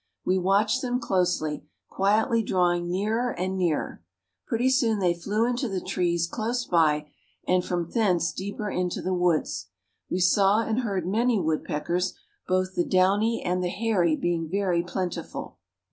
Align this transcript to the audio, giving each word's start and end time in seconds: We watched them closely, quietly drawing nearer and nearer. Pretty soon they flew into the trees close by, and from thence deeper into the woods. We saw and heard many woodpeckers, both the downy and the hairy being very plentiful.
We 0.25 0.39
watched 0.39 0.81
them 0.81 0.99
closely, 0.99 1.63
quietly 1.87 2.41
drawing 2.41 2.89
nearer 2.89 3.33
and 3.37 3.55
nearer. 3.55 4.03
Pretty 4.47 4.67
soon 4.71 4.97
they 4.97 5.13
flew 5.13 5.45
into 5.45 5.69
the 5.69 5.79
trees 5.79 6.25
close 6.25 6.65
by, 6.65 7.11
and 7.47 7.63
from 7.63 7.91
thence 7.91 8.31
deeper 8.33 8.67
into 8.67 8.99
the 9.03 9.13
woods. 9.13 9.67
We 10.09 10.19
saw 10.19 10.61
and 10.61 10.79
heard 10.79 11.05
many 11.05 11.39
woodpeckers, 11.39 12.15
both 12.47 12.73
the 12.73 12.83
downy 12.83 13.43
and 13.43 13.63
the 13.63 13.69
hairy 13.69 14.15
being 14.15 14.49
very 14.49 14.81
plentiful. 14.81 15.59